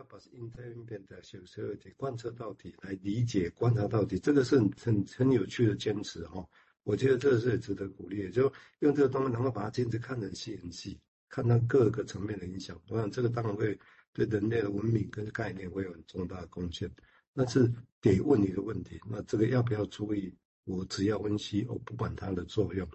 [0.00, 6.42] 要把 independent 的小说的贯彻到底，来理解观察到底，这个是很很很有趣的坚持哈。
[6.84, 12.80] 我觉得这个是值得鼓励，就用这个东西能够把它坚持看得很细很细，看到各个层面的影响。
[12.88, 13.78] 我想这个当然会
[14.14, 16.90] 对人类的文明跟概念会有很重大的贡献。
[17.34, 17.70] 但是
[18.00, 20.34] 得问一个问题，那这个要不要注意？
[20.64, 22.88] 我只要温习，我不管它的作用，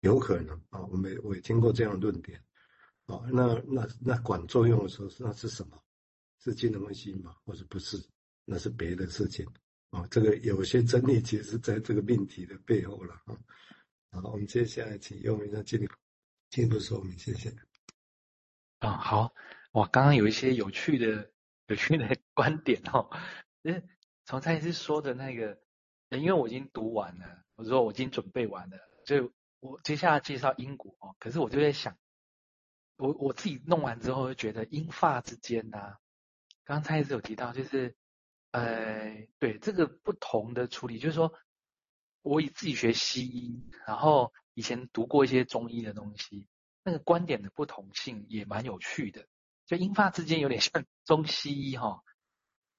[0.00, 0.84] 有可能啊。
[0.86, 2.42] 我没我也听过这样的论点。
[3.06, 5.80] 啊，那那那管作用的时候，那是什么？
[6.38, 7.36] 是精神分析吗？
[7.44, 7.96] 或者不是？
[8.44, 9.46] 那是别的事情。
[9.90, 13.36] 啊、哦，这个有些真理其实在这个命题的背后了啊。
[14.10, 15.94] 好，我们接下来请用一下进一步
[16.50, 17.54] 进一步说明，谢谢。
[18.78, 19.34] 啊、好，
[19.72, 21.30] 我，刚刚有一些有趣的
[21.66, 23.10] 有趣的观点哦。
[23.62, 23.88] 嗯，
[24.24, 25.60] 从蔡医师说的那个，
[26.10, 31.16] 因为我已经读完了，我说我已经准备完了，所以我接下来介绍因果哦。
[31.18, 31.96] 可是我就在想。
[32.96, 36.00] 我我自己弄完之后，就觉得英法之间呢、啊，
[36.68, 37.96] 刚才也是有提到，就是，
[38.50, 41.32] 呃，对这个不同的处理，就是说，
[42.20, 46.46] 我以自己学西医，然后以前读过一些中医的东西，
[46.84, 49.26] 那个观点的不同性也蛮有趣的。
[49.64, 52.02] 就英法之间有点像中西医哈，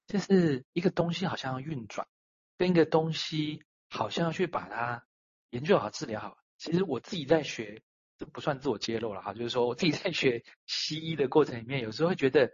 [0.05, 2.07] 就是一个东西好像要运转，
[2.59, 5.03] 跟一个东西好像要去把它
[5.49, 6.37] 研究好、治疗好。
[6.59, 7.81] 其实我自己在学。
[8.19, 12.51] 这不算自我揭露了哈，就是说我自己在学西医的过程里面，有时候会觉得，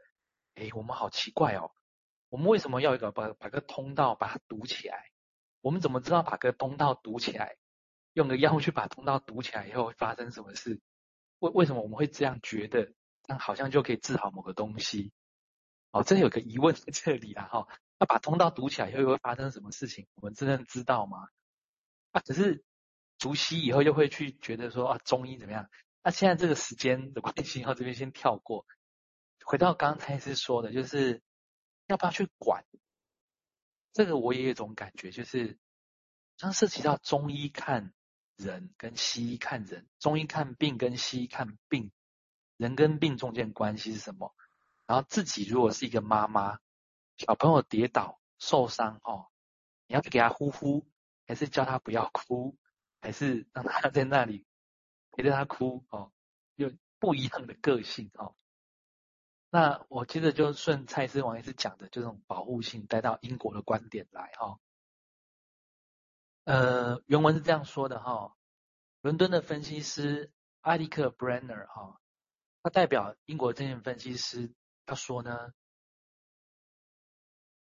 [0.55, 1.71] 哎，我们好奇怪哦，
[2.29, 5.11] 我们为什么要一个把把个通道把它堵起来？
[5.61, 7.57] 我们怎么知道把个通道堵起来，
[8.13, 10.81] 用个药物去把通道堵起来以后会发生什么事？
[11.39, 12.93] 为为什么我们会这样觉得？
[13.23, 15.11] 但好像就可以治好某个东西？
[15.91, 17.67] 哦，这有个疑问在这里啦哈，
[17.99, 20.07] 那把通道堵起来以后会发生什么事情？
[20.15, 21.27] 我们真正知道吗？
[22.11, 22.63] 啊，只是。
[23.17, 25.69] 熟悉以后又会去觉得说啊，中医怎么样？
[26.03, 28.67] 那现在这个时间的关系，然后这边先跳过，
[29.45, 31.21] 回到刚才是说的，就是
[31.85, 32.65] 要不要去管？
[33.93, 35.59] 这个我也有一种感觉，就是
[36.37, 37.93] 当涉及到中医看
[38.35, 41.91] 人跟西医看人，中医看病跟西医看病，
[42.57, 44.35] 人跟病中间关系是什么？
[44.87, 46.59] 然后自己如果是一个妈妈，
[47.17, 49.27] 小朋友跌倒受伤哦，
[49.85, 50.87] 你要去给他呼呼，
[51.27, 52.57] 还是叫他不要哭？
[52.99, 54.47] 还是让他 在那里
[55.11, 56.11] 陪着他哭哦，
[56.55, 58.35] 有不一样的个性哦。
[59.55, 64.59] 那我接着就顺蔡司王医师讲的，这种保护性带到英国的观点来哈、哦。
[66.43, 68.35] 呃，原文是这样说的哈、哦：
[68.99, 70.29] 伦敦的分析师
[70.59, 72.01] 艾利克·布兰纳哈，
[72.63, 74.53] 他代表英国证券分析师，
[74.85, 75.53] 他说呢，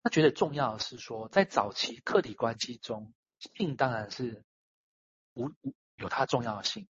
[0.03, 4.43] 他觉得重要的是说，在早期客体关系中，性当然是。
[5.35, 6.89] 无无有它重要性，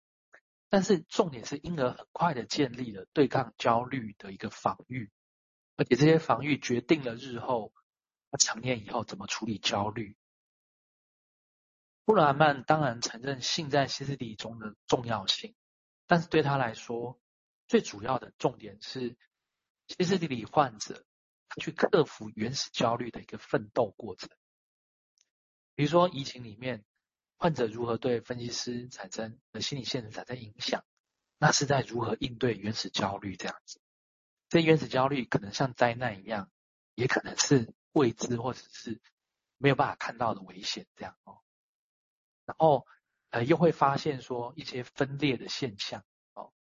[0.73, 5.11] 但是重点是婴儿很快的建立了对抗焦虑的一个防御，
[5.75, 7.73] 而且这些防御决定了日后
[8.31, 10.15] 他成年以后怎么处理焦虑。
[12.05, 15.55] 布莱曼当然承认性在歇斯底里中的重要性，
[16.07, 17.19] 但是对他来说，
[17.67, 19.17] 最主要的重点是
[19.89, 21.05] 歇斯底里患者
[21.49, 24.29] 他去克服原始焦虑的一个奋斗过程。
[25.75, 26.85] 比如说疫情里面。
[27.41, 30.85] 患者如何对分析师产生的心理现实产生影响？
[31.39, 33.81] 那是在如何应对原始焦虑这样子。
[34.47, 36.51] 这原始焦虑可能像灾难一样，
[36.93, 39.01] 也可能是未知或者是
[39.57, 41.39] 没有办法看到的危险这样哦。
[42.45, 42.85] 然后
[43.31, 46.53] 呃，又会发现说一些分裂的现象哦，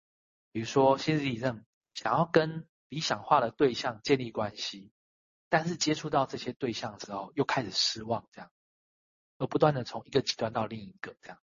[0.54, 4.94] 比如说歇斯底里症想要跟理想化的对象建立关系，
[5.50, 8.50] 但是接触到这些对象之后，又开始失望这样。
[9.40, 11.40] 而不断的从一个极端到另一个这样，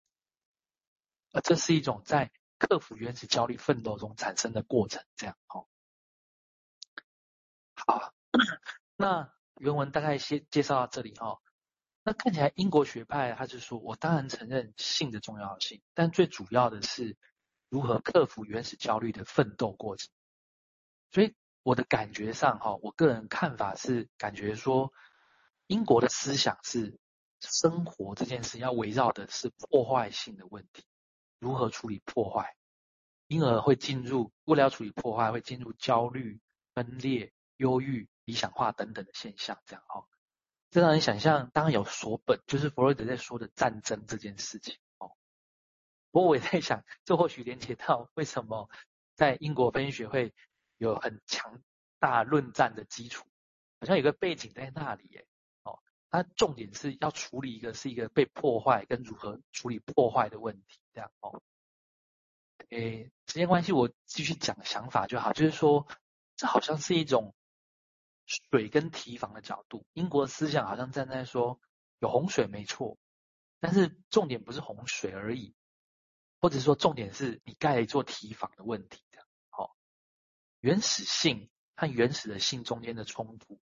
[1.30, 5.68] 而这是一种在克服原始焦虑奋斗中产生的过程，这样哦。
[7.74, 8.14] 好，
[8.96, 11.42] 那原文大概先介绍到这里哦。
[12.02, 17.18] 那看起来英国学派他就说，我当然承认性的重要性，但最主要的是
[17.68, 20.08] 如何克服原始焦虑的奋斗过程。
[21.10, 24.94] 所以我的感觉上哈，我个人看法是感觉说，
[25.66, 26.98] 英国的思想是。
[27.42, 30.84] 生活这件事要围绕的是破坏性的问题，
[31.38, 32.54] 如何处理破坏，
[33.26, 36.40] 因而会进入，为了要处理破坏，会进入焦虑、
[36.74, 40.06] 分裂、忧郁、理想化等等的现象，这样哦。
[40.70, 45.12] 这让人想象，当然有所本，就是弗洛伊德在说的战争这件事情哦。
[46.10, 48.70] 不过我也在想，这或许连接到为什么
[49.14, 50.32] 在英国分析学会
[50.78, 51.60] 有很强
[51.98, 53.26] 大论战的基础，
[53.80, 55.26] 好像有个背景在那里耶。
[56.12, 61.42] 它重点是要处理一个是一个被破坏跟如何处理破坏的问题，这样哦。
[62.68, 65.88] 诶，时间关系，我继续讲想法就好，就是说，
[66.36, 67.34] 这好像是一种
[68.26, 71.58] 水跟提防的角度，英国思想好像站在说
[71.98, 72.98] 有洪水没错，
[73.58, 75.54] 但是重点不是洪水而已，
[76.42, 79.02] 或者说重点是你盖了一座提防的问题。
[79.48, 79.74] 好，
[80.60, 83.58] 原始性和原始的性中间的冲突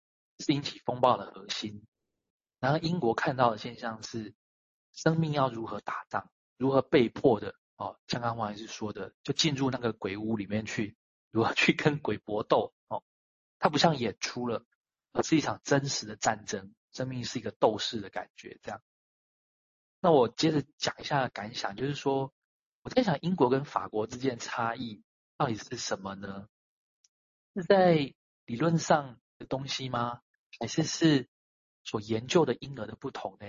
[0.40, 1.86] 是引起风暴的核心。
[2.64, 4.34] 然后英国看到的现象是，
[4.90, 10.96] 生命要如何打仗，如何被迫的哦，像刚刚王医师说的，就进入那个鬼屋里面去，
[11.30, 13.04] 如何去跟鬼搏斗哦。
[13.58, 14.64] 它不像演出了，
[15.12, 16.72] 而是一场真实的战争。
[16.90, 18.80] 生命是一个斗士的感觉，这样。
[20.00, 22.32] 那我接着讲一下感想，就是说，
[22.80, 25.02] 我在想英国跟法国之间的差异
[25.36, 26.48] 到底是什么呢？
[27.54, 28.14] 是在
[28.46, 30.22] 理论上的东西吗？
[30.58, 31.28] 还是是
[31.84, 33.46] 所研究的婴儿的不同呢？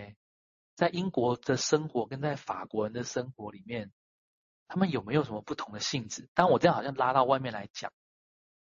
[0.76, 3.92] 在英国的生活跟在法国人的生活里面，
[4.68, 6.30] 他们有没有什么不同的性质？
[6.34, 7.92] 当，我这样好像拉到外面来讲，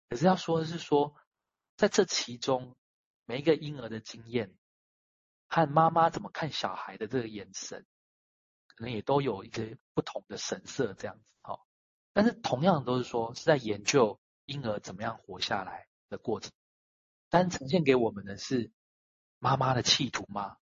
[0.10, 1.16] 可是要说的是说。
[1.78, 2.76] 在这其中，
[3.26, 4.54] 每一个婴儿的经验
[5.48, 7.88] 和妈妈怎么看小孩的这个眼神，
[8.68, 11.60] 可能也都有一些不同的神色，这样子哈。
[12.14, 16.52] 但是同样都是说是在研究婴儿怎么样活下来的过程，
[17.30, 18.70] 但呈现给我们的是
[19.42, 20.58] 妈妈的企图吗？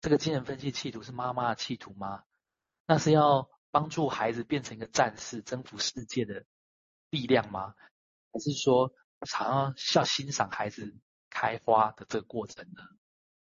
[0.00, 2.22] 这个精神分析企图是妈妈的企图吗？
[2.86, 6.46] 那是要帮助孩子变成一个战士，征服世界的
[7.10, 7.74] 力量吗？
[8.32, 8.94] 还是说？
[9.26, 10.94] 常常要欣赏孩子
[11.30, 12.82] 开花的这个过程呢。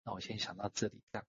[0.04, 1.28] 那我先想到这里，这样。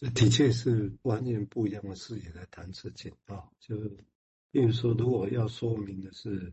[0.00, 3.48] 这的确是完全不一样的视野来谈事情啊。
[3.60, 3.88] 就是
[4.50, 6.52] 比如说，如果要说明的是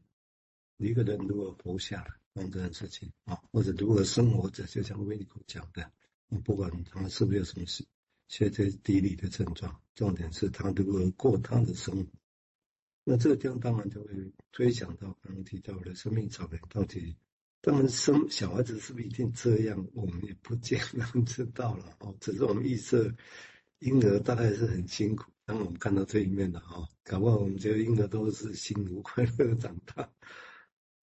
[0.78, 2.19] 一个人如何活下来，
[2.52, 5.92] 这件事情啊，或者如何生活着，就像威尼口讲的，
[6.44, 7.86] 不管他是不是有什么事，
[8.28, 12.10] 歇斯底里的症状，重点是他如何过他的生活。
[13.04, 14.10] 那这个地方当然就会
[14.52, 17.16] 推想到刚刚提到的生命草原到底，
[17.62, 22.16] 当然生小孩子是不是一定这样，我们也不见得知道了哦。
[22.20, 23.12] 只是我们预设
[23.80, 30.08] 婴儿大概是很辛苦，当我们看到这一面的哈，搞不好我们觉得婴儿都是幸福 快乐的长大，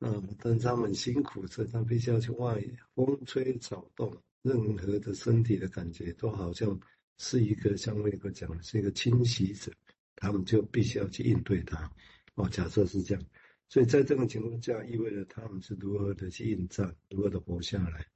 [0.00, 2.62] 嗯，但他们辛苦，所以他必须要去外，
[2.94, 6.78] 风吹草动，任何的身体的感觉都好像
[7.18, 9.72] 是一个像那个讲的是一个侵袭者。
[10.18, 11.92] 他们就必须要去应对它，
[12.36, 13.22] 哦，假设是这样，
[13.68, 18.06] 所以在这种情况下，意味着他们是如何的去应战，如何的活下来。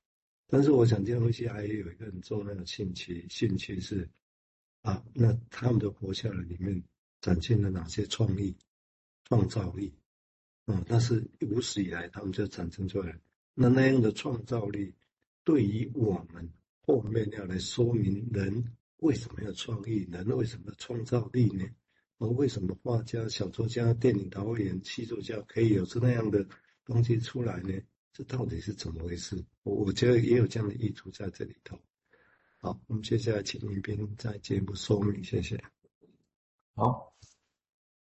[0.47, 4.09] 但是，我想这东西还有一个很重要的兴趣，兴趣是
[4.81, 6.83] 啊，那他们的活下来里面
[7.21, 8.57] 展现了哪些创意、
[9.25, 9.93] 创造力？
[10.73, 13.19] 啊，那是无始以来他们就产生出来。
[13.55, 14.95] 那那样的创造力，
[15.45, 16.53] 对于我们
[16.83, 21.65] 后面要来说明人为什么要创意，人为什么创造力呢？
[22.19, 26.47] 而为什么画家、小说家、电影导演、戏作家可以有出那样的
[26.85, 27.73] 东西出来呢？
[28.13, 29.43] 这到底是怎么回事？
[29.63, 31.79] 我我觉得也有这样的意图在这里头。
[32.59, 35.63] 好，我们接下来请林斌再进一步说明，谢谢。
[36.75, 37.15] 好，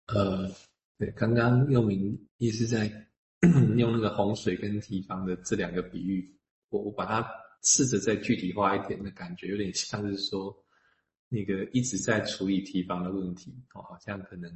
[0.05, 0.49] 呃，
[0.97, 2.89] 对，刚刚又明也是在
[3.77, 6.37] 用那个洪水跟堤防的这两个比喻，
[6.69, 7.27] 我我把它
[7.63, 10.55] 试着再具体化一点的感觉，有点像是说。
[11.27, 14.49] 那个一直在处理堤防的问题，哦，好像可能，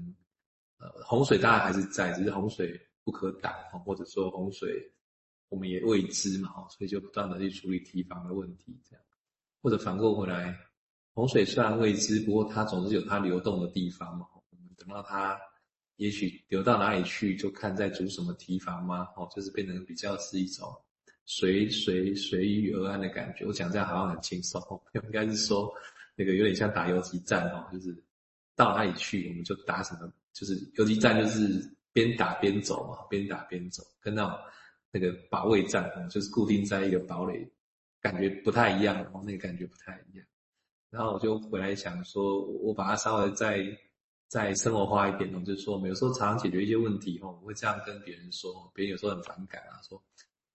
[0.77, 3.51] 呃，洪水当然还是在，只是洪水不可挡，
[3.83, 4.69] 或者说洪水
[5.50, 9.04] 我们也未知嘛，哦，所以就不断的去处理堤防的问题，这样，
[9.63, 10.56] 或者反过回来，
[11.13, 15.37] 洪水虽然未知，不过它总是有它流动的地方嘛，我们等到它
[15.99, 20.68] 也许流到哪里去，就看在煮什么提防嘛，哦，就是变成比较是一种
[21.25, 23.45] 随随随遇而安的感觉。
[23.45, 24.59] 我讲这样好像很轻松，
[25.03, 25.71] 应该是说。
[26.15, 27.95] 那个有点像打游击战哦，就是
[28.53, 34.37] 到哪里去我们就打什么，就是游击战就是边打边走嘛，边打边走，跟那种
[34.91, 37.49] 那个保卫战，就是固定在一个堡垒，
[38.01, 40.27] 感觉不太一样哦，那个感觉不太一样。
[40.89, 43.65] 然后我就回来想说，我把它稍微再
[44.30, 50.02] 再生活化一点哦，就是说我们有时候常常解决一些问题哦，我会这样跟别人说，别人有时候很反感啊，说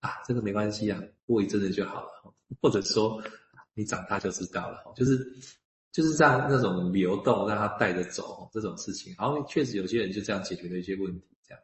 [0.01, 3.23] 啊这个没关系啊，过一阵子就好了，或者说。
[3.77, 5.19] 你长大就知道了，就是
[5.91, 11.61] 就是这样那种流动，让他带着走这种事情，然后确实有些人就这样解决了一些问题，这样。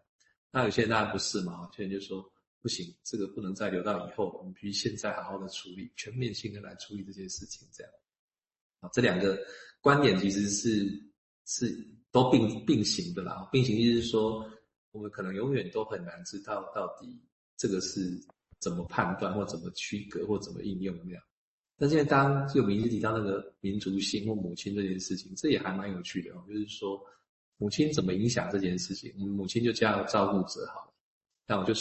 [0.51, 2.21] 那有些人当然不是嘛，有些人就说
[2.61, 7.93] 不行，这个不能再留到以后，我们必须现在好好的处理，全面性的来处理这件事情，这样。
[8.81, 9.39] 啊，这两个
[9.81, 10.91] 观点其实是
[11.47, 14.45] 是都并并行的啦，并行意思是说，
[14.93, 17.21] 我们可能永远都很难知道到底
[17.57, 18.21] 这个是
[18.59, 21.23] 怎么判断或怎么区隔或怎么应用那样。
[21.79, 26.45] 但现在当就名字提到那个民族性或母亲这件事情，这也还蛮有趣的哦。
[26.47, 27.01] 就是说，
[27.57, 29.15] 母亲怎么影响这件事情？
[29.17, 30.93] 母亲就叫照顾者好了。
[31.47, 31.79] 那我就想